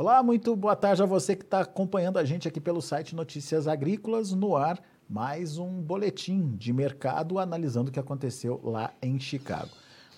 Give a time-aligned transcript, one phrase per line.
[0.00, 3.66] Olá, muito boa tarde a você que está acompanhando a gente aqui pelo site Notícias
[3.66, 4.80] Agrícolas no ar.
[5.10, 9.70] Mais um boletim de mercado analisando o que aconteceu lá em Chicago.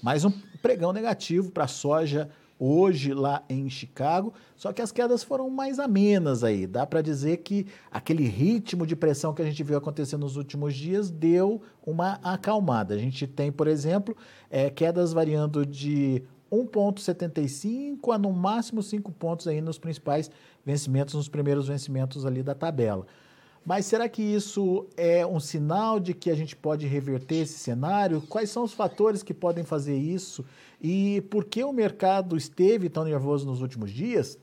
[0.03, 0.31] Mais um
[0.61, 5.79] pregão negativo para a soja hoje lá em Chicago, só que as quedas foram mais
[5.79, 6.67] amenas aí.
[6.67, 10.75] Dá para dizer que aquele ritmo de pressão que a gente viu acontecer nos últimos
[10.75, 12.93] dias deu uma acalmada.
[12.93, 14.15] A gente tem, por exemplo,
[14.51, 20.31] é, quedas variando de 1,75 a no máximo 5 pontos aí nos principais
[20.65, 23.07] vencimentos, nos primeiros vencimentos ali da tabela.
[23.65, 28.23] Mas será que isso é um sinal de que a gente pode reverter esse cenário?
[28.23, 30.45] Quais são os fatores que podem fazer isso?
[30.81, 34.39] E por que o mercado esteve tão nervoso nos últimos dias?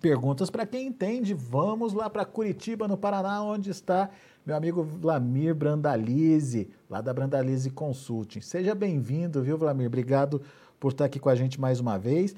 [0.00, 1.34] Perguntas para quem entende.
[1.34, 4.10] Vamos lá para Curitiba, no Paraná, onde está
[4.44, 8.42] meu amigo Vlamir Brandalize, lá da Brandalize Consulting.
[8.42, 9.86] Seja bem-vindo, viu, Vlamir?
[9.86, 10.42] Obrigado
[10.84, 12.36] por estar aqui com a gente mais uma vez.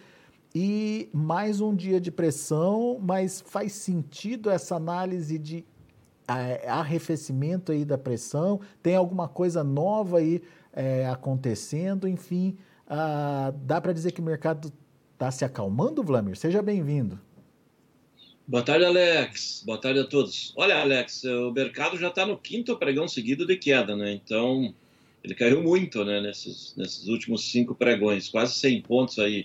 [0.55, 5.65] E mais um dia de pressão, mas faz sentido essa análise de
[6.69, 8.61] arrefecimento aí da pressão?
[8.81, 10.41] Tem alguma coisa nova aí
[10.73, 12.06] é, acontecendo?
[12.06, 12.56] Enfim,
[12.87, 14.73] ah, dá para dizer que o mercado
[15.15, 16.37] está se acalmando, Vlamir?
[16.37, 17.19] Seja bem-vindo.
[18.47, 19.65] Boa tarde, Alex.
[19.67, 20.55] Boa tarde a todos.
[20.56, 24.12] Olha, Alex, o mercado já está no quinto pregão seguido de queda, né?
[24.12, 24.73] Então,
[25.27, 29.45] ele caiu muito, né, nesses, nesses últimos cinco pregões, quase 100 pontos aí,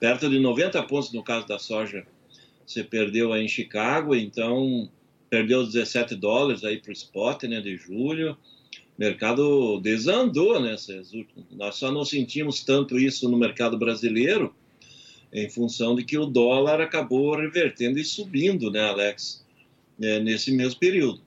[0.00, 2.06] perto de 90 pontos no caso da soja,
[2.66, 4.88] você perdeu aí em Chicago, então
[5.28, 8.34] perdeu 17 dólares aí para o spot, né, de julho,
[8.96, 10.74] mercado desandou, né,
[11.50, 14.54] nós só não sentimos tanto isso no mercado brasileiro,
[15.30, 19.44] em função de que o dólar acabou revertendo e subindo, né, Alex,
[20.00, 21.20] é, nesse mesmo período.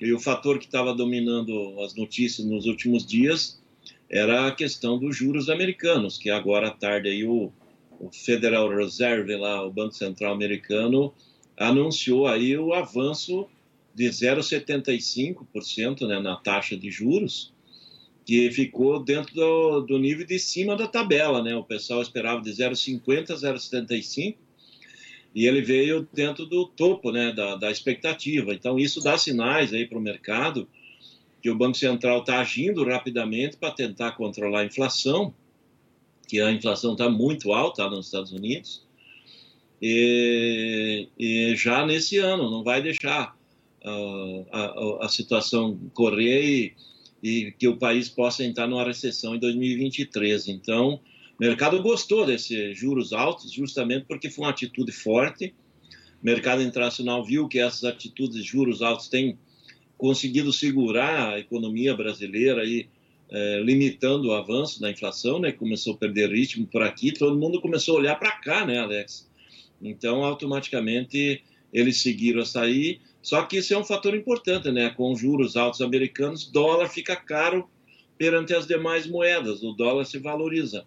[0.00, 3.60] E o fator que estava dominando as notícias nos últimos dias
[4.08, 7.52] era a questão dos juros americanos, que agora à tarde aí o,
[7.98, 11.12] o Federal Reserve, lá, o Banco Central americano,
[11.56, 13.48] anunciou aí o avanço
[13.94, 17.52] de 0,75% né, na taxa de juros,
[18.24, 21.42] que ficou dentro do, do nível de cima da tabela.
[21.42, 21.56] Né?
[21.56, 24.36] O pessoal esperava de 0,50 a 0,75%,
[25.34, 28.52] e ele veio dentro do topo né, da, da expectativa.
[28.52, 30.68] Então, isso dá sinais aí para o mercado
[31.40, 35.32] que o Banco Central está agindo rapidamente para tentar controlar a inflação,
[36.26, 38.86] que a inflação está muito alta nos Estados Unidos,
[39.80, 43.36] e, e, já nesse ano, não vai deixar
[43.84, 46.74] uh, a, a, situação correr e,
[47.22, 50.48] e, que o país possa entrar numa recessão em 2023.
[50.48, 51.00] Então,
[51.38, 55.54] o mercado gostou desses juros altos, justamente porque foi uma atitude forte.
[56.20, 59.38] O mercado internacional viu que essas atitudes de juros altos têm
[59.96, 62.88] conseguido segurar a economia brasileira e
[63.30, 65.52] é, limitando o avanço da inflação, né?
[65.52, 69.30] Começou a perder ritmo por aqui, todo mundo começou a olhar para cá, né, Alex?
[69.80, 73.00] Então, automaticamente eles seguiram a sair.
[73.22, 74.90] Só que isso é um fator importante, né?
[74.90, 77.68] Com juros altos americanos, dólar fica caro
[78.16, 80.84] perante as demais moedas, o dólar se valoriza.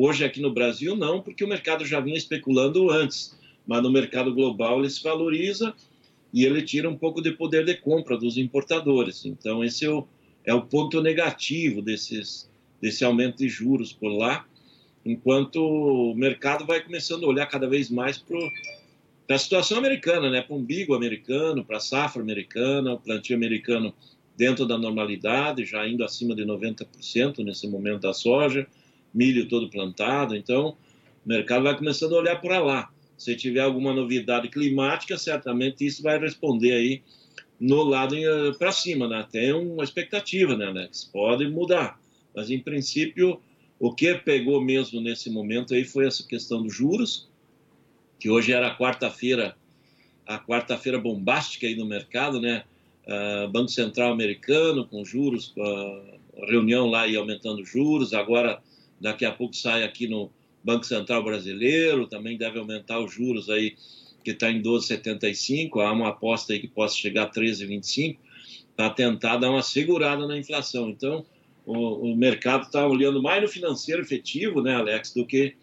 [0.00, 3.36] Hoje, aqui no Brasil, não, porque o mercado já vinha especulando antes,
[3.66, 5.74] mas no mercado global ele se valoriza
[6.32, 9.26] e ele tira um pouco de poder de compra dos importadores.
[9.26, 10.06] Então, esse é o,
[10.44, 12.48] é o ponto negativo desses,
[12.80, 14.46] desse aumento de juros por lá,
[15.04, 18.38] enquanto o mercado vai começando a olhar cada vez mais para
[19.34, 20.42] a situação americana, né?
[20.42, 23.92] para o umbigo americano, para a safra americana, o plantio americano
[24.36, 28.64] dentro da normalidade, já indo acima de 90% nesse momento da soja,
[29.18, 30.76] milho todo plantado, então
[31.26, 32.88] o mercado vai começando a olhar para lá.
[33.16, 37.02] Se tiver alguma novidade climática, certamente isso vai responder aí
[37.58, 39.26] no lado eh, para cima, né?
[39.28, 41.10] Tem uma expectativa, né, Alex?
[41.12, 42.00] Pode mudar,
[42.32, 43.40] mas em princípio
[43.80, 47.28] o que pegou mesmo nesse momento aí foi essa questão dos juros,
[48.20, 49.56] que hoje era quarta-feira,
[50.24, 52.62] a quarta-feira bombástica aí no mercado, né?
[53.06, 55.54] Uh, Banco Central americano com juros,
[56.46, 58.60] reunião lá e aumentando juros, agora
[59.00, 60.30] daqui a pouco sai aqui no
[60.62, 63.76] Banco Central Brasileiro, também deve aumentar os juros aí,
[64.24, 68.18] que está em 12,75, há uma aposta aí que possa chegar a 13,25,
[68.76, 70.90] para tentar dar uma segurada na inflação.
[70.90, 71.24] Então,
[71.64, 75.54] o, o mercado está olhando mais no financeiro efetivo, né, Alex, do que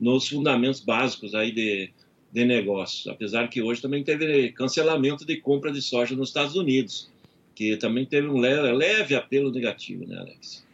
[0.00, 1.90] nos fundamentos básicos aí de,
[2.32, 3.06] de negócios.
[3.06, 7.10] Apesar que hoje também teve cancelamento de compra de soja nos Estados Unidos,
[7.54, 10.67] que também teve um leve, leve apelo negativo, né, Alex?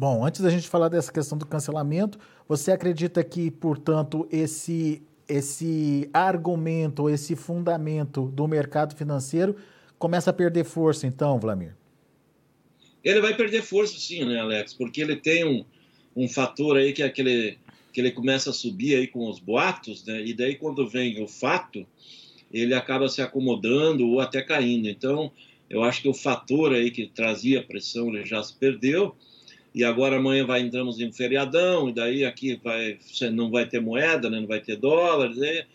[0.00, 6.08] Bom, antes da gente falar dessa questão do cancelamento, você acredita que, portanto, esse, esse
[6.12, 9.56] argumento, esse fundamento do mercado financeiro
[9.98, 11.74] começa a perder força, então, Vlamir?
[13.02, 14.72] Ele vai perder força, sim, né, Alex?
[14.72, 15.64] Porque ele tem um,
[16.14, 17.58] um fator aí que é aquele,
[17.92, 20.24] que ele começa a subir aí com os boatos, né?
[20.24, 21.84] E daí quando vem o fato,
[22.52, 24.88] ele acaba se acomodando ou até caindo.
[24.88, 25.32] Então,
[25.68, 29.16] eu acho que o fator aí que trazia pressão ele já se perdeu.
[29.74, 32.98] E agora amanhã vai entramos em feriadão, e daí aqui vai,
[33.32, 34.40] não vai ter moeda, né?
[34.40, 35.36] não vai ter dólares.
[35.38, 35.66] E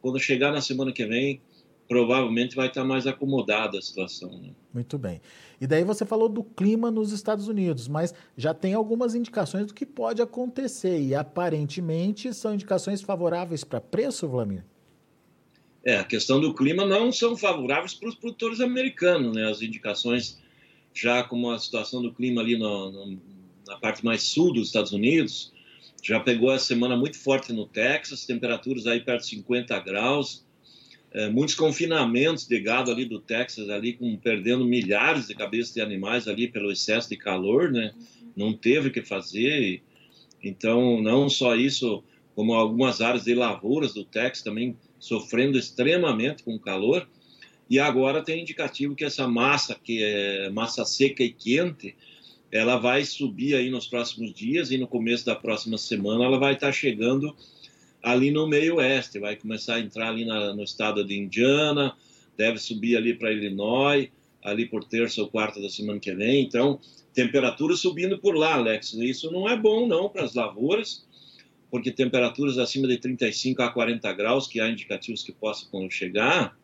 [0.00, 1.40] quando chegar na semana que vem,
[1.86, 4.30] provavelmente vai estar mais acomodada a situação.
[4.40, 4.50] Né?
[4.72, 5.20] Muito bem.
[5.60, 9.74] E daí você falou do clima nos Estados Unidos, mas já tem algumas indicações do
[9.74, 14.64] que pode acontecer, e aparentemente são indicações favoráveis para preço, Vlamir?
[15.84, 19.50] É, a questão do clima não são favoráveis para os produtores americanos, né?
[19.50, 20.40] As indicações,
[20.94, 23.20] já como a situação do clima ali no, no,
[23.66, 25.52] na parte mais sul dos Estados Unidos,
[26.02, 30.44] já pegou a semana muito forte no Texas, temperaturas aí perto de 50 graus,
[31.12, 35.80] é, muitos confinamentos de gado ali do Texas, ali com, perdendo milhares de cabeças de
[35.80, 37.92] animais ali pelo excesso de calor, né?
[38.34, 39.82] Não teve o que fazer.
[40.42, 42.02] Então, não só isso,
[42.34, 47.06] como algumas áreas de lavouras do Texas também sofrendo extremamente com o calor.
[47.68, 51.94] E agora tem indicativo que essa massa, que é massa seca e quente,
[52.52, 56.52] ela vai subir aí nos próximos dias e no começo da próxima semana ela vai
[56.52, 57.34] estar chegando
[58.02, 61.96] ali no meio oeste, vai começar a entrar ali na, no estado de Indiana,
[62.36, 64.08] deve subir ali para Illinois,
[64.42, 66.42] ali por terça ou quarta da semana que vem.
[66.42, 66.78] Então,
[67.14, 68.92] temperatura subindo por lá, Alex.
[68.94, 71.06] Isso não é bom não para as lavouras,
[71.70, 76.58] porque temperaturas acima de 35 a 40 graus, que há indicativos que possam chegar,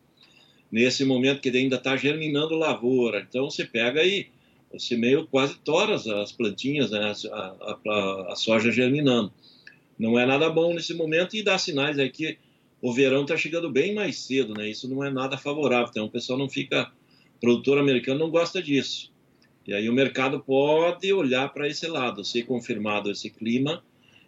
[0.71, 3.25] nesse momento que ainda está germinando lavoura.
[3.27, 4.27] Então, você pega aí,
[4.71, 9.31] você meio quase tora as plantinhas, né, a, a, a soja germinando
[9.99, 12.37] não é nada bom nesse momento e dá sinais aí que
[12.81, 14.69] o verão está chegando bem mais cedo, né?
[14.69, 15.89] Isso não é nada favorável.
[15.89, 16.89] Então o pessoal não fica,
[17.35, 19.11] o produtor americano não gosta disso.
[19.67, 23.83] E aí o mercado pode olhar para esse lado, se confirmado esse clima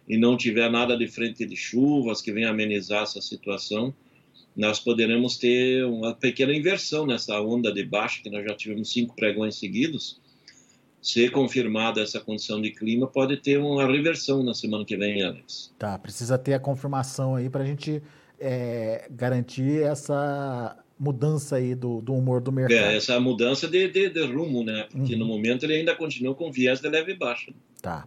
[0.06, 3.94] e não tiver nada de frente de chuvas que venha amenizar essa situação,
[4.54, 9.16] nós poderemos ter uma pequena inversão nessa onda de baixa que nós já tivemos cinco
[9.16, 10.20] pregões seguidos
[11.02, 15.74] se confirmada essa condição de clima, pode ter uma reversão na semana que vem, Alex.
[15.76, 18.00] Tá, precisa ter a confirmação aí para a gente
[18.38, 22.78] é, garantir essa mudança aí do, do humor do mercado.
[22.78, 24.86] É, essa mudança de, de, de rumo, né?
[24.92, 25.18] Porque uhum.
[25.18, 27.52] no momento ele ainda continua com viés de leve e baixa.
[27.80, 28.06] Tá.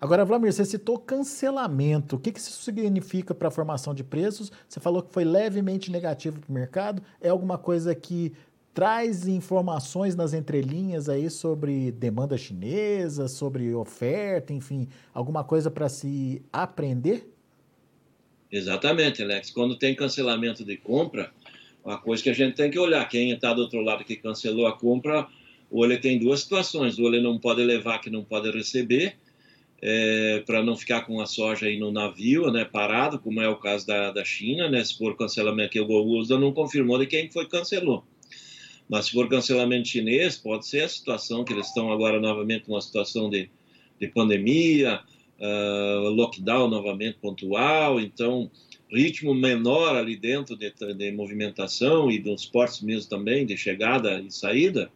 [0.00, 2.16] Agora, Vladimir, você citou cancelamento.
[2.16, 4.50] O que, que isso significa para a formação de preços?
[4.68, 7.02] Você falou que foi levemente negativo para o mercado.
[7.20, 8.32] É alguma coisa que
[8.74, 16.42] traz informações nas entrelinhas aí sobre demanda chinesa, sobre oferta, enfim, alguma coisa para se
[16.52, 17.32] aprender?
[18.50, 19.50] Exatamente, Alex.
[19.50, 21.32] Quando tem cancelamento de compra,
[21.84, 24.66] uma coisa que a gente tem que olhar, quem está do outro lado que cancelou
[24.66, 25.28] a compra,
[25.70, 29.16] ou ele tem duas situações, ou ele não pode levar, que não pode receber,
[29.80, 33.56] é, para não ficar com a soja aí no navio, né, parado, como é o
[33.56, 37.30] caso da, da China, né, se for cancelamento que o USDA não confirmou de quem
[37.30, 38.04] foi cancelou.
[38.94, 42.80] Mas se for cancelamento chinês, pode ser a situação que eles estão agora novamente numa
[42.80, 43.50] situação de,
[44.00, 45.00] de pandemia,
[45.40, 48.48] uh, lockdown novamente pontual, então
[48.88, 54.30] ritmo menor ali dentro de, de movimentação e dos portos mesmo também, de chegada e
[54.30, 54.88] saída,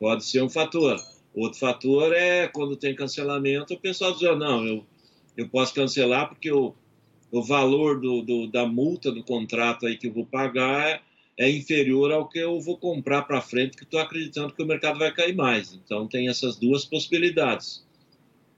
[0.00, 0.96] pode ser um fator.
[1.34, 4.86] Outro fator é quando tem cancelamento, o pessoal diz, oh, não, eu,
[5.36, 6.74] eu posso cancelar porque o,
[7.30, 11.02] o valor do, do, da multa do contrato aí que eu vou pagar
[11.36, 14.98] é inferior ao que eu vou comprar para frente, que estou acreditando que o mercado
[14.98, 15.72] vai cair mais.
[15.72, 17.84] Então, tem essas duas possibilidades.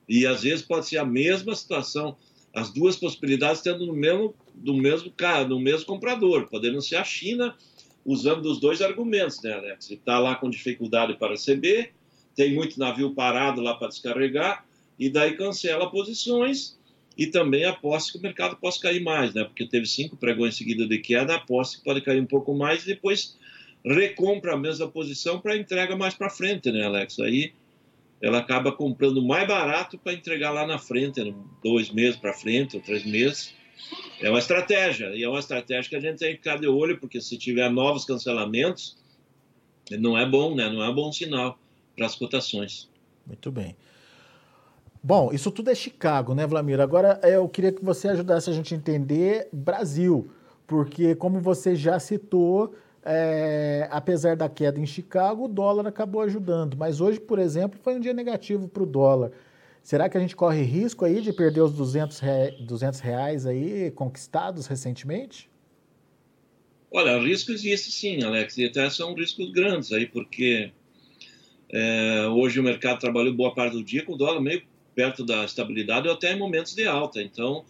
[0.09, 2.17] E às vezes pode ser a mesma situação,
[2.55, 7.05] as duas possibilidades tendo no mesmo, do mesmo cara, no mesmo comprador, podendo ser a
[7.05, 7.57] China
[8.05, 9.91] usando os dois argumentos, né, Alex?
[9.91, 11.93] Está lá com dificuldade para receber,
[12.37, 14.65] tem muito navio parado lá para descarregar,
[14.99, 16.76] e daí cancela posições
[17.17, 19.45] e também aposta que o mercado possa cair mais, né?
[19.45, 22.87] Porque teve cinco pregões seguidos de queda, aposta que pode cair um pouco mais e
[22.87, 23.37] depois
[23.85, 27.19] recompra a mesma posição para entrega mais para frente, né, Alex?
[27.21, 27.53] Aí
[28.21, 31.35] ela acaba comprando mais barato para entregar lá na frente, né?
[31.63, 33.55] dois meses para frente ou três meses.
[34.21, 36.99] É uma estratégia, e é uma estratégia que a gente tem que ficar de olho,
[36.99, 38.97] porque se tiver novos cancelamentos,
[39.91, 40.69] não é bom, né?
[40.69, 41.59] Não é um bom sinal
[41.95, 42.89] para as cotações.
[43.27, 43.77] Muito bem.
[45.07, 46.81] Bom, isso tudo é Chicago, né, Vlamir?
[46.81, 50.29] Agora eu queria que você ajudasse a gente a entender Brasil,
[50.67, 56.77] porque como você já citou, é, apesar da queda em Chicago, o dólar acabou ajudando.
[56.77, 59.31] Mas hoje, por exemplo, foi um dia negativo para o dólar.
[59.81, 63.93] Será que a gente corre risco aí de perder os 200, rea 200 reais aí
[63.93, 65.49] conquistados recentemente?
[66.91, 70.73] Olha, risco existe sim, Alex, e até são riscos grandes aí, porque
[71.73, 74.63] é, hoje o mercado trabalhou boa parte do dia com o dólar meio
[74.97, 77.23] perto da estabilidade ou até em momentos de alta.
[77.23, 77.67] Então,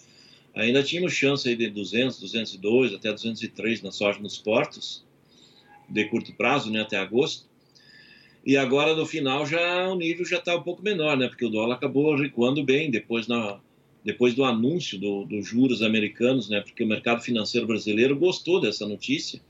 [0.54, 5.04] ainda tínhamos chance aí de 200, 202, até 203 na soja nos portos,
[5.88, 7.44] de curto prazo, né, até agosto.
[8.44, 11.50] E agora, no final, já o nível já está um pouco menor, né, porque o
[11.50, 13.58] dólar acabou recuando bem depois, na,
[14.04, 18.86] depois do anúncio dos do juros americanos, né, porque o mercado financeiro brasileiro gostou dessa
[18.86, 19.40] notícia,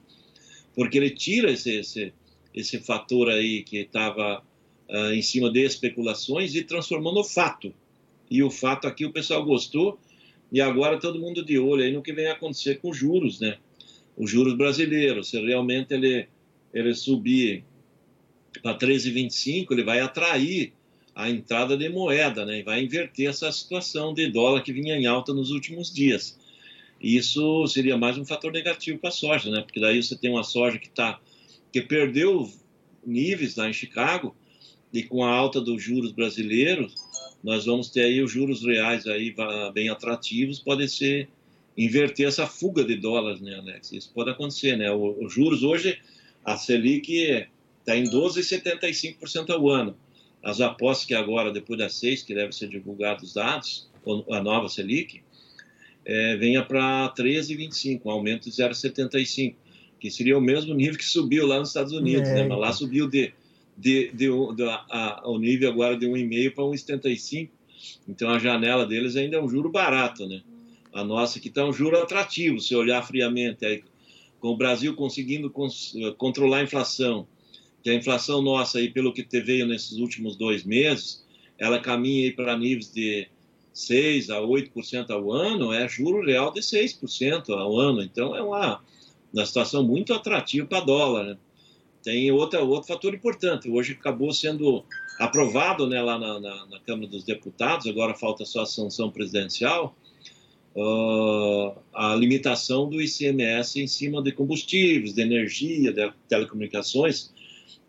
[0.74, 2.14] porque ele tira esse, esse,
[2.54, 4.42] esse fator aí que estava
[4.88, 7.72] uh, em cima de especulações e transformou no fato.
[8.30, 9.98] E o fato aqui o pessoal gostou
[10.50, 13.58] e agora todo mundo de olho aí no que vem acontecer com os juros, né?
[14.16, 16.26] Os juros brasileiros, se realmente ele,
[16.72, 17.64] ele subir
[18.62, 20.72] para 13,25, ele vai atrair
[21.14, 22.60] a entrada de moeda, né?
[22.60, 26.38] E vai inverter essa situação de dólar que vinha em alta nos últimos dias.
[27.00, 29.60] Isso seria mais um fator negativo para a soja, né?
[29.62, 31.20] Porque daí você tem uma soja que tá
[31.72, 32.50] que perdeu
[33.04, 34.34] níveis lá em Chicago
[34.96, 36.94] e com a alta dos juros brasileiros,
[37.44, 39.34] nós vamos ter aí os juros reais aí
[39.74, 41.28] bem atrativos, pode ser
[41.76, 43.92] inverter essa fuga de dólares, né, Alex?
[43.92, 44.90] Isso pode acontecer, né?
[44.90, 45.98] Os juros hoje,
[46.42, 47.46] a Selic
[47.80, 49.94] está em 12,75% ao ano.
[50.42, 53.90] As apostas que agora, depois das seis, que devem ser divulgados os dados,
[54.30, 55.20] a nova Selic,
[56.06, 59.54] é, venha para 13,25, um aumento de 0,75,
[60.00, 62.46] que seria o mesmo nível que subiu lá nos Estados Unidos, é, né?
[62.48, 63.32] Mas lá subiu de
[63.76, 67.50] de, de, de a, a, o nível agora de 1,5 para 1,75.
[68.08, 70.42] Então a janela deles ainda é um juro barato, né?
[70.92, 73.66] A nossa aqui está um juro atrativo, se olhar friamente.
[73.66, 73.82] Aí,
[74.40, 75.52] com o Brasil conseguindo
[76.16, 77.26] controlar a inflação,
[77.82, 81.24] que a inflação nossa, aí, pelo que veio nesses últimos dois meses,
[81.58, 83.28] ela caminha para níveis de
[83.74, 88.02] 6% a 8% ao ano, é juro real de 6% ao ano.
[88.02, 88.82] Então é uma,
[89.32, 91.24] uma situação muito atrativa para dólar.
[91.24, 91.38] Né?
[92.06, 93.68] Tem outra, outro fator importante.
[93.68, 94.84] Hoje acabou sendo
[95.18, 99.96] aprovado né, lá na, na, na Câmara dos Deputados, agora falta só a sanção presidencial,
[100.76, 107.32] uh, a limitação do ICMS em cima de combustíveis, de energia, de telecomunicações.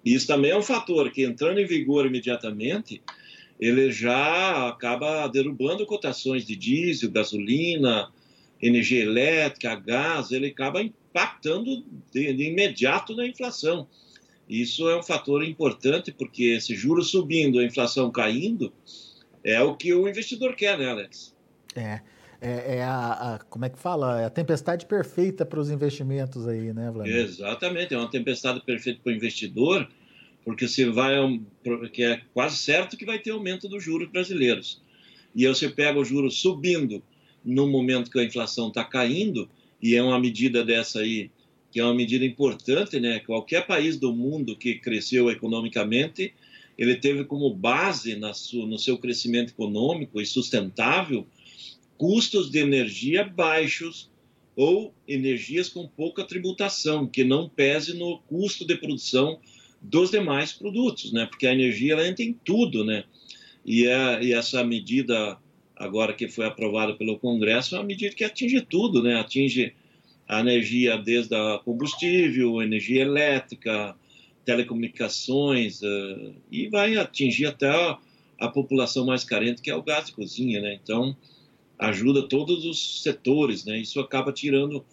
[0.03, 3.03] Isso também é um fator que, entrando em vigor imediatamente,
[3.59, 8.12] ele já acaba derrubando cotações de diesel, gasolina,
[8.59, 13.88] energia elétrica, gás, ele acaba impactando de, de imediato na inflação.
[14.50, 18.72] Isso é um fator importante, porque esse juro subindo, a inflação caindo,
[19.44, 21.36] é o que o investidor quer, né, Alex?
[21.75, 22.01] É.
[22.39, 24.22] É, é a, a, como é que fala?
[24.22, 27.20] É a tempestade perfeita para os investimentos aí, né, Vladimir?
[27.20, 29.89] Exatamente, é uma tempestade perfeita para o investidor,
[30.46, 31.16] porque você vai,
[31.63, 34.82] porque é quase certo que vai ter aumento dos juros brasileiros.
[35.36, 37.01] E aí você pega o juro subindo
[37.44, 39.50] no momento que a inflação está caindo,
[39.82, 41.32] e é uma medida dessa aí
[41.77, 43.19] que é uma medida importante, né?
[43.19, 46.34] Qualquer país do mundo que cresceu economicamente,
[46.75, 51.27] ele teve como base no seu crescimento econômico e sustentável
[51.96, 54.10] custos de energia baixos
[54.55, 59.39] ou energias com pouca tributação, que não pese no custo de produção
[59.79, 61.27] dos demais produtos, né?
[61.27, 63.03] Porque a energia ela entra em tudo, né?
[63.63, 65.38] E, é, e essa medida
[65.75, 69.19] agora que foi aprovada pelo Congresso é uma medida que atinge tudo, né?
[69.19, 69.75] Atinge
[70.27, 73.96] a energia desde a combustível, energia elétrica,
[74.43, 77.98] telecomunicações, uh, e vai atingir até a,
[78.39, 80.77] a, população mais carente, que é o gás de cozinha, né?
[80.81, 81.15] Então,
[81.79, 83.77] ajuda todos os setores, né?
[83.77, 84.86] Isso acaba tirando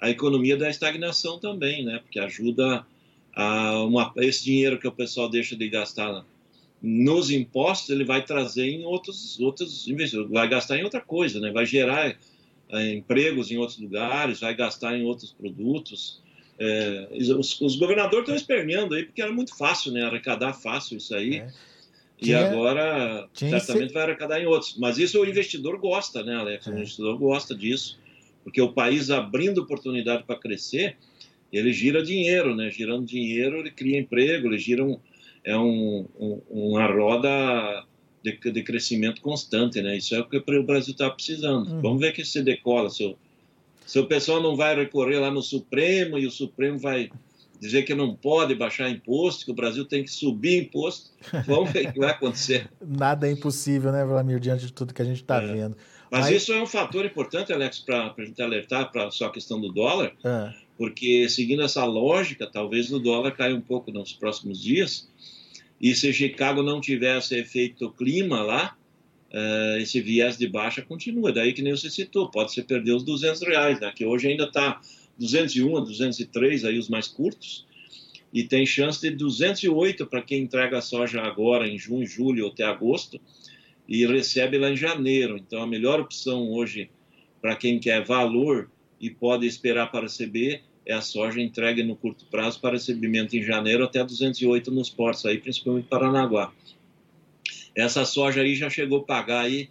[0.00, 1.98] a economia da estagnação também, né?
[1.98, 2.86] Porque ajuda
[3.34, 6.24] a uma, esse dinheiro que o pessoal deixa de gastar
[6.82, 11.50] nos impostos, ele vai trazer em outros, outros investimentos, vai gastar em outra coisa, né?
[11.52, 12.16] Vai gerar
[12.72, 16.22] é, empregos em outros lugares, vai gastar em outros produtos.
[16.58, 20.02] É, os, os, governadores estão esperneando aí, porque era muito fácil, né?
[20.02, 21.38] Arrecadar fácil isso aí.
[21.38, 21.48] É.
[22.22, 23.94] E agora, certamente, esse...
[23.94, 24.76] vai arrecadar em outros.
[24.78, 26.66] Mas isso o investidor gosta, né, Alex?
[26.66, 26.74] O é.
[26.74, 27.98] investidor gosta disso,
[28.44, 30.96] porque o país abrindo oportunidade para crescer,
[31.50, 32.70] ele gira dinheiro, né?
[32.70, 34.98] Girando dinheiro, ele cria emprego, ele gira um,
[35.42, 37.84] é um, um, uma roda
[38.22, 39.96] de, de crescimento constante, né?
[39.96, 41.70] Isso é o que o Brasil está precisando.
[41.70, 41.80] Uhum.
[41.80, 42.90] Vamos ver que se decola.
[42.90, 43.16] Se o,
[43.86, 47.10] se o pessoal não vai recorrer lá no Supremo e o Supremo vai
[47.60, 51.10] dizer que não pode baixar imposto, que o Brasil tem que subir imposto,
[51.46, 52.70] vamos ver o que vai acontecer.
[52.80, 55.46] Nada é impossível, né, Vladimir, diante de tudo que a gente está é.
[55.46, 55.76] vendo.
[56.10, 59.30] Mas, Mas, isso é um fator importante, Alex, para a gente alertar para só a
[59.30, 60.52] questão do dólar, é.
[60.76, 65.08] porque seguindo essa lógica, talvez o dólar caia um pouco nos próximos dias,
[65.80, 68.76] e se Chicago não tivesse efeito clima lá,
[69.32, 71.32] uh, esse viés de baixa continua.
[71.32, 73.90] Daí que nem você citou, pode ser perder os 200 reais, né?
[73.94, 74.80] que hoje ainda está
[75.18, 77.66] 201 a 203, aí os mais curtos,
[78.32, 82.64] e tem chance de 208 para quem entrega soja agora em junho, julho ou até
[82.64, 83.20] agosto,
[83.88, 85.36] e recebe lá em janeiro.
[85.36, 86.90] Então, a melhor opção hoje
[87.40, 88.70] para quem quer valor
[89.00, 93.42] e pode esperar para receber é a soja entregue no curto prazo para recebimento em
[93.42, 96.52] janeiro até 208 nos portos, aí, principalmente Paranaguá.
[97.76, 99.70] Essa soja aí já chegou a pagar aí,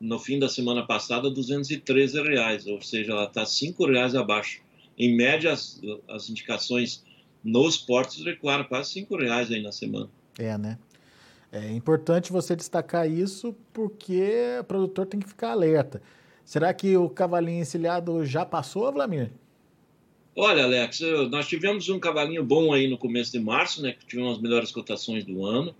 [0.00, 4.62] no fim da semana passada, 213 reais, ou seja, ela está 5 reais abaixo.
[4.96, 7.04] Em média, as, as indicações
[7.44, 10.08] nos portos recuaram quase 5 reais aí na semana.
[10.38, 10.78] É, né?
[11.52, 16.00] É importante você destacar isso porque o produtor tem que ficar alerta.
[16.42, 19.30] Será que o cavalinho encilhado já passou, Vlamir?
[20.36, 21.00] Olha, Alex,
[21.30, 23.92] nós tivemos um cavalinho bom aí no começo de março, né?
[23.92, 25.72] Que tivemos as melhores cotações do ano.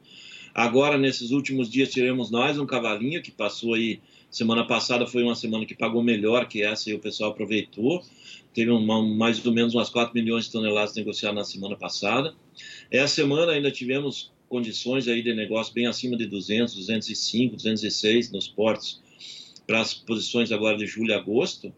[0.55, 4.01] Agora, nesses últimos dias, tivemos nós um cavalinho que passou aí.
[4.31, 8.01] Semana passada foi uma semana que pagou melhor que essa e o pessoal aproveitou.
[8.53, 12.33] Teve uma, mais ou menos umas 4 milhões de toneladas negociadas na semana passada.
[12.93, 18.47] Essa semana ainda tivemos condições aí de negócio bem acima de 200, 205, 206 nos
[18.47, 19.03] portos
[19.67, 21.75] para as posições agora de julho e agosto.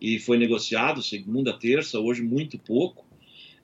[0.00, 3.04] E foi negociado segunda, terça, hoje muito pouco.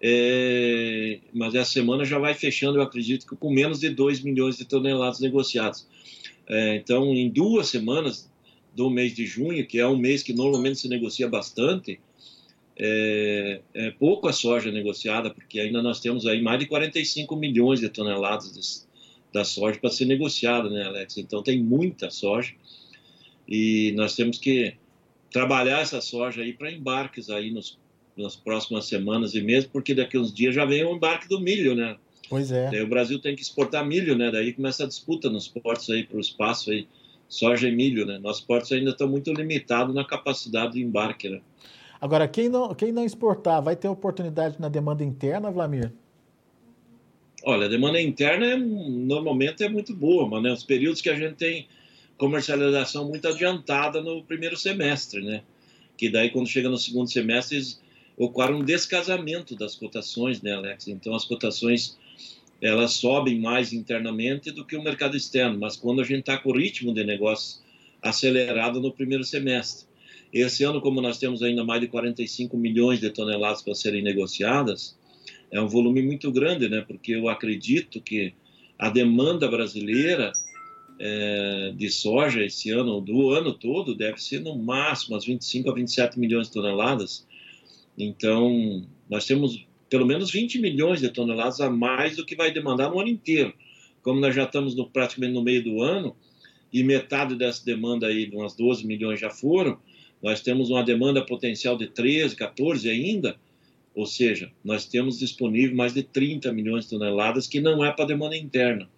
[0.00, 4.64] É, mas essa semana já vai fechando, eu acredito, com menos de 2 milhões de
[4.64, 5.88] toneladas negociadas.
[6.49, 8.31] É, então, em duas semanas
[8.75, 11.99] do mês de junho, que é um mês que normalmente se negocia bastante,
[12.78, 17.81] é, é pouco a soja negociada, porque ainda nós temos aí mais de 45 milhões
[17.81, 18.87] de toneladas de,
[19.33, 21.16] da soja para ser negociada, né, Alex?
[21.16, 22.52] Então, tem muita soja
[23.49, 24.75] e nós temos que
[25.30, 27.78] trabalhar essa soja aí para embarques aí nos
[28.16, 31.75] nas próximas semanas e meses, porque daqui uns dias já vem o embarque do milho,
[31.75, 31.97] né?
[32.28, 32.71] Pois é.
[32.71, 34.30] Daí o Brasil tem que exportar milho, né?
[34.30, 36.88] Daí começa a disputa nos portos aí para o espaço aí,
[37.28, 38.18] soja e milho, né?
[38.18, 41.40] Nossos portos ainda estão muito limitados na capacidade de embarque, né?
[42.00, 45.92] Agora, quem não, quem não exportar vai ter oportunidade na demanda interna, Vlamir?
[47.45, 51.14] Olha, a demanda interna é, normalmente é muito boa, mas né, os períodos que a
[51.14, 51.68] gente tem
[52.16, 55.42] comercialização muito adiantada no primeiro semestre, né?
[55.96, 57.76] Que daí quando chega no segundo semestre
[58.16, 60.88] ocorre um descasamento das cotações, né, Alex?
[60.88, 61.98] Então as cotações
[62.61, 66.50] elas sobem mais internamente do que o mercado externo, mas quando a gente está com
[66.50, 67.61] o ritmo de negócio
[68.00, 69.87] acelerado no primeiro semestre.
[70.33, 74.96] Esse ano, como nós temos ainda mais de 45 milhões de toneladas para serem negociadas,
[75.50, 76.85] é um volume muito grande, né?
[76.87, 78.35] Porque eu acredito que
[78.79, 80.33] a demanda brasileira
[80.98, 85.74] é, de soja esse ano, do ano todo, deve ser no máximo as 25 a
[85.74, 87.26] 27 milhões de toneladas,
[87.98, 92.90] então, nós temos pelo menos 20 milhões de toneladas a mais do que vai demandar
[92.90, 93.54] no ano inteiro.
[94.02, 96.14] Como nós já estamos no, praticamente no meio do ano,
[96.72, 99.78] e metade dessa demanda aí, umas 12 milhões já foram,
[100.22, 103.37] nós temos uma demanda potencial de 13, 14 ainda,
[103.94, 108.04] ou seja, nós temos disponível mais de 30 milhões de toneladas, que não é para
[108.04, 108.88] demanda interna,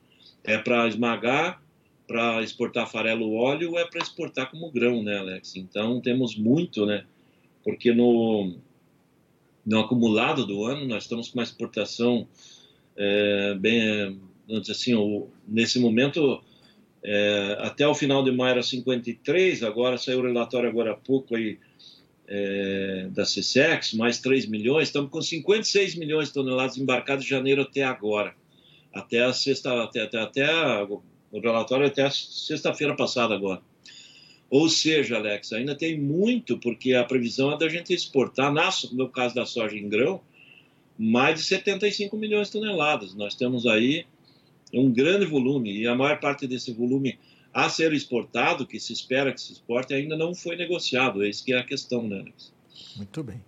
[0.43, 1.63] é para esmagar,
[2.09, 5.55] para exportar farelo óleo, é para exportar como grão, né, Alex?
[5.57, 7.05] Então, temos muito, né?
[7.63, 8.57] Porque no,
[9.65, 12.27] no acumulado do ano, nós estamos com uma exportação
[12.97, 14.19] é, bem,
[14.49, 16.43] dizer assim, o, nesse momento,
[17.05, 21.37] é, até o final de maio era 53, agora saiu o relatório agora há pouco
[21.37, 21.59] aí,
[22.27, 27.63] é, da CSEX, mais 3 milhões, estamos com 56 milhões de toneladas embarcadas de janeiro
[27.63, 28.35] até agora,
[28.95, 30.87] até a sexta, até, até, até a,
[31.31, 33.61] o relatório até sexta-feira passada agora.
[34.51, 38.53] Ou seja, Alex, ainda tem muito, porque a previsão é da gente exportar,
[38.93, 40.21] no caso da soja em grão,
[40.99, 43.15] mais de 75 milhões de toneladas.
[43.15, 44.07] Nós temos aí
[44.73, 47.19] um grande volume, e a maior parte desse volume
[47.53, 51.25] a ser exportado, que se espera que se exporte, ainda não foi negociado.
[51.25, 52.53] Essa que é a questão, né, Alex?
[52.97, 53.43] Muito bem.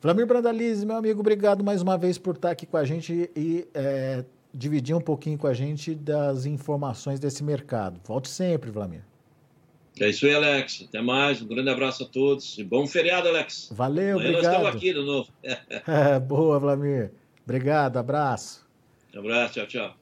[0.00, 3.66] Flamir Brandalize, meu amigo, obrigado mais uma vez por estar aqui com a gente e
[3.74, 8.00] é, dividir um pouquinho com a gente das informações desse mercado.
[8.04, 9.02] Volte sempre, Flamir.
[9.98, 10.86] É isso aí, Alex.
[10.88, 11.42] Até mais.
[11.42, 12.56] Um grande abraço a todos.
[12.58, 13.68] E bom feriado, Alex.
[13.72, 14.42] Valeu, Amanhã obrigado.
[14.42, 15.28] Nós estamos aqui de novo.
[15.44, 17.12] é, boa, Vlamir.
[17.44, 18.66] Obrigado, abraço.
[19.14, 19.96] Um abraço, tchau, tchau.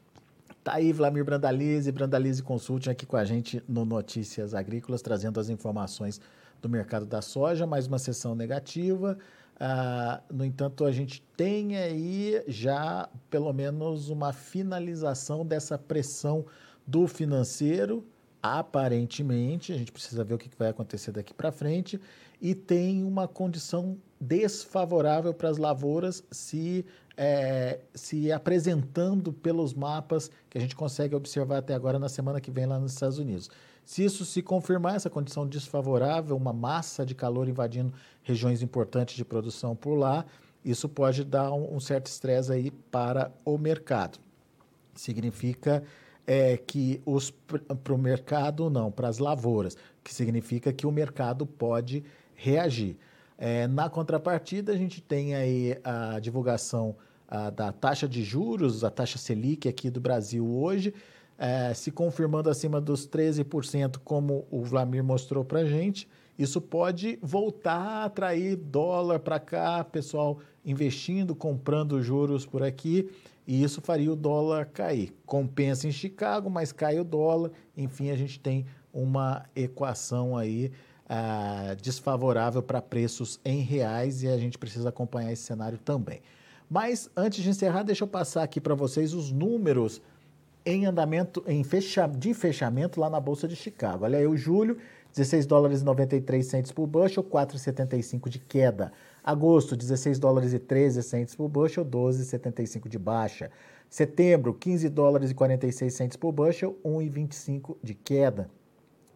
[0.63, 5.49] Tá aí Vlamir Brandalize, Brandalize Consulting aqui com a gente no Notícias Agrícolas, trazendo as
[5.49, 6.21] informações
[6.61, 9.19] do mercado da soja, mais uma sessão negativa.
[9.61, 16.47] Ah, no entanto, a gente tem aí já pelo menos uma finalização dessa pressão
[16.87, 18.07] do financeiro
[18.43, 22.01] aparentemente, a gente precisa ver o que vai acontecer daqui para frente,
[22.41, 26.85] e tem uma condição desfavorável para as lavouras se,
[27.21, 32.49] é, se apresentando pelos mapas que a gente consegue observar até agora na semana que
[32.49, 33.51] vem lá nos Estados Unidos.
[33.85, 39.25] Se isso se confirmar, essa condição desfavorável, uma massa de calor invadindo regiões importantes de
[39.25, 40.25] produção por lá,
[40.65, 44.21] isso pode dar um, um certo estresse aí para o mercado.
[44.95, 45.83] Significa
[46.25, 51.47] é que os para o mercado não, para as lavouras, que significa que o mercado
[51.47, 52.05] pode
[52.35, 52.99] reagir.
[53.39, 56.95] É, na contrapartida, a gente tem aí a divulgação
[57.29, 60.95] a, da taxa de juros, a taxa Selic aqui do Brasil hoje,
[61.39, 67.19] é, se confirmando acima dos 13%, como o Vlamir mostrou para a gente, isso pode
[67.21, 73.11] voltar a atrair dólar para cá, pessoal investindo, comprando juros por aqui,
[73.47, 75.13] e isso faria o dólar cair.
[75.25, 77.51] Compensa em Chicago, mas cai o dólar.
[77.77, 80.71] Enfim, a gente tem uma equação aí
[81.09, 86.21] ah, desfavorável para preços em reais e a gente precisa acompanhar esse cenário também.
[86.71, 90.03] Mas antes de encerrar, deixa eu passar aqui para vocês os números
[90.67, 94.05] em andamento, em fecha, de fechamento lá na Bolsa de Chicago.
[94.05, 94.77] Olha aí, o julho,
[95.15, 98.93] 16 dólares e 93 centes por bushel, 4,75 de queda.
[99.25, 103.51] Agosto, 16 dólares e 13 centes por bushel, 12,75 de baixa.
[103.89, 108.51] Setembro, 15 dólares e 46 centes por bushel, 1,25 de queda.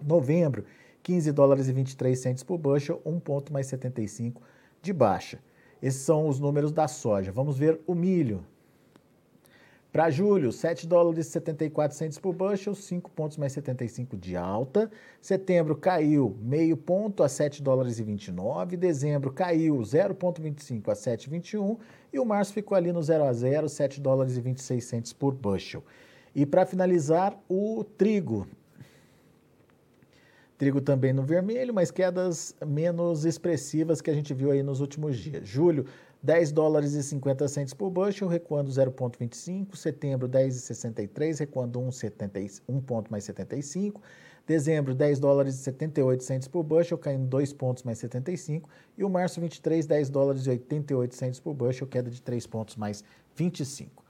[0.02, 0.64] Novembro,
[1.02, 4.40] 15 dólares e 23 centes por bushel, 1 ponto mais 75
[4.80, 5.38] de baixa.
[5.83, 7.33] Esses são os números da soja.
[7.33, 8.45] Vamos ver o milho.
[9.92, 14.90] Para julho, 7 dólares e 74 centos por bushel, 5 pontos mais 75 de alta.
[15.21, 18.79] Setembro caiu meio ponto a 7 dólares e 29.
[18.79, 21.77] Dezembro caiu 0,25 a 7,21.
[22.11, 25.35] E o março ficou ali no 0 a 0, 7 dólares e 26 centos por
[25.35, 25.85] bushel.
[26.35, 28.47] E para finalizar, o trigo.
[30.62, 35.18] Trigo também no vermelho, mas quedas menos expressivas que a gente viu aí nos últimos
[35.18, 35.48] dias.
[35.48, 35.87] Julho,
[36.22, 39.75] 10 dólares e 50 centos por bushel, recuando 0,25.
[39.75, 44.01] Setembro, 10,63, recuando 1,70, 1 ponto mais 75.
[44.46, 48.70] Dezembro, 10 dólares e 78 centos por bushel, caindo 2 pontos mais 75.
[48.96, 52.77] E o março, 23, 10 dólares e 88 centos por bushel, queda de 3 pontos
[52.77, 53.03] mais
[53.35, 54.01] 25.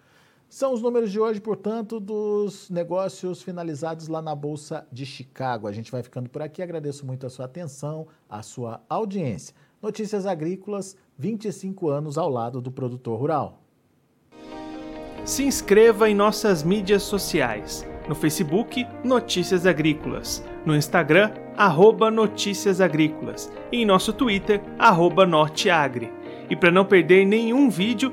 [0.53, 5.67] São os números de hoje, portanto, dos negócios finalizados lá na Bolsa de Chicago.
[5.67, 6.61] A gente vai ficando por aqui.
[6.61, 9.55] Agradeço muito a sua atenção, a sua audiência.
[9.81, 13.63] Notícias Agrícolas, 25 anos ao lado do produtor rural.
[15.25, 17.83] Se inscreva em nossas mídias sociais.
[18.07, 20.45] No Facebook, Notícias Agrícolas.
[20.67, 23.51] No Instagram, arroba Notícias Agrícolas.
[23.73, 26.13] E em nosso Twitter, arroba Norteagri.
[26.51, 28.13] E para não perder nenhum vídeo,